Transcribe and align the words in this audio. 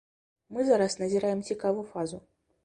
Мы 0.55 0.63
зараз 0.69 0.95
назіраем 1.03 1.45
цікавую 1.51 1.85
фазу. 1.93 2.23